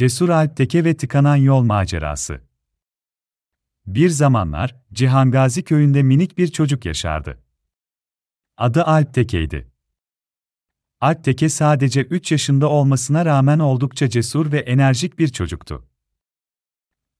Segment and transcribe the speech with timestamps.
[0.00, 2.40] Cesur Alpteke ve tıkanan yol macerası.
[3.86, 7.42] Bir zamanlar Cihangazi köyünde minik bir çocuk yaşardı.
[8.56, 9.70] Adı Alpteke'ydi.
[11.00, 15.88] Alpteke sadece 3 yaşında olmasına rağmen oldukça cesur ve enerjik bir çocuktu.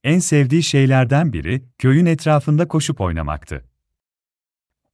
[0.05, 3.65] En sevdiği şeylerden biri köyün etrafında koşup oynamaktı.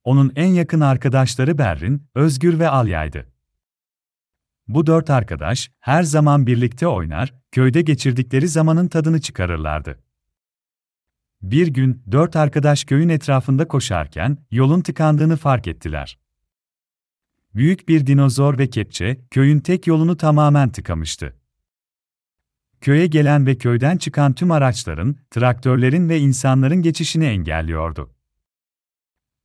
[0.04, 3.35] Onun en yakın arkadaşları Berrin, Özgür ve Alya'ydı.
[4.68, 9.98] Bu dört arkadaş her zaman birlikte oynar, köyde geçirdikleri zamanın tadını çıkarırlardı.
[11.42, 16.18] Bir gün dört arkadaş köyün etrafında koşarken yolun tıkandığını fark ettiler.
[17.54, 21.36] Büyük bir dinozor ve kepçe köyün tek yolunu tamamen tıkamıştı.
[22.80, 28.15] Köye gelen ve köyden çıkan tüm araçların, traktörlerin ve insanların geçişini engelliyordu.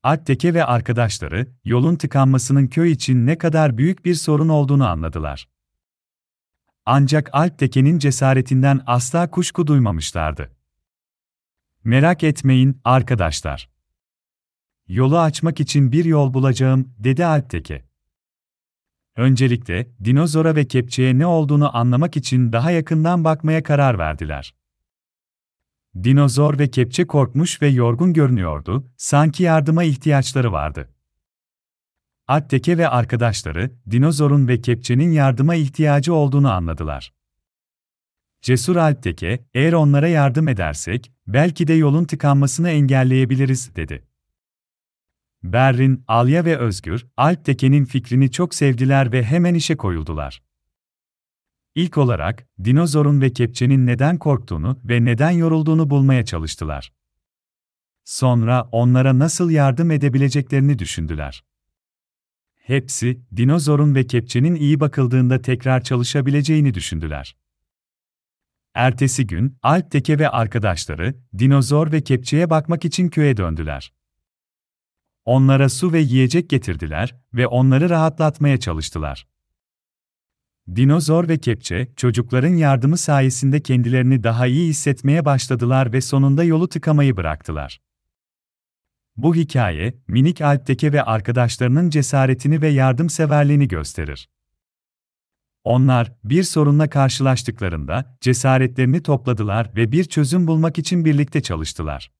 [0.04, 5.50] Atteke ve arkadaşları, yolun tıkanmasının köy için ne kadar büyük bir sorun olduğunu anladılar.
[6.86, 10.52] Ancak Alpteke'nin cesaretinden asla kuşku duymamışlardı.
[11.84, 13.70] Merak etmeyin, arkadaşlar.
[14.88, 17.86] Yolu açmak için bir yol bulacağım, dedi Alpteke.
[19.16, 24.54] Öncelikle, dinozora ve kepçeye ne olduğunu anlamak için daha yakından bakmaya karar verdiler.
[25.96, 30.90] Dinozor ve kepçe korkmuş ve yorgun görünüyordu, sanki yardıma ihtiyaçları vardı.
[32.28, 37.14] Atteke ve arkadaşları, dinozorun ve kepçenin yardıma ihtiyacı olduğunu anladılar.
[38.42, 44.08] Cesur Alpteke, eğer onlara yardım edersek, belki de yolun tıkanmasını engelleyebiliriz, dedi.
[45.44, 50.42] Berrin, Alya ve Özgür, Alpteke'nin fikrini çok sevdiler ve hemen işe koyuldular.
[51.76, 56.94] İlk olarak, dinozorun ve kepçenin neden korktuğunu ve neden yorulduğunu bulmaya çalıştılar.
[58.04, 61.44] Sonra onlara nasıl yardım edebileceklerini düşündüler.
[62.56, 67.38] Hepsi, dinozorun ve kepçenin iyi bakıldığında tekrar çalışabileceğini düşündüler.
[68.74, 73.94] Ertesi gün, Alpteke ve arkadaşları, dinozor ve kepçeye bakmak için köye döndüler.
[75.26, 79.28] Onlara su ve yiyecek getirdiler ve onları rahatlatmaya çalıştılar.
[80.76, 87.18] Dinozor ve kepçe, çocukların yardımı sayesinde kendilerini daha iyi hissetmeye başladılar ve sonunda yolu tıkamayı
[87.18, 87.82] bıraktılar.
[89.18, 94.30] Bu hikaye, minik Alpteke ve arkadaşlarının cesaretini ve yardımseverliğini gösterir.
[95.64, 102.12] Onlar, bir sorunla karşılaştıklarında, cesaretlerini topladılar ve bir çözüm bulmak için birlikte çalıştılar.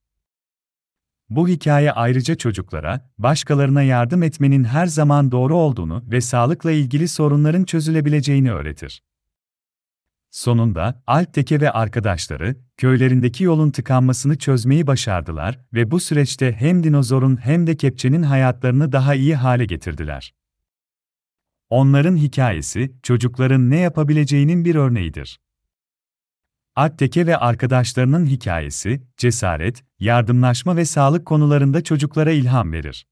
[1.32, 7.64] Bu hikaye ayrıca çocuklara, başkalarına yardım etmenin her zaman doğru olduğunu ve sağlıkla ilgili sorunların
[7.64, 9.04] çözülebileceğini öğretir.
[10.32, 17.68] Sonunda, Alpteke ve arkadaşları, köylerindeki yolun tıkanmasını çözmeyi başardılar ve bu süreçte hem dinozorun hem
[17.68, 20.34] de kepçenin hayatlarını daha iyi hale getirdiler.
[21.70, 25.40] Onların hikayesi, çocukların ne yapabileceğinin bir örneğidir.
[26.76, 33.06] Atteke ve arkadaşlarının hikayesi, cesaret, yardımlaşma ve sağlık konularında çocuklara ilham verir.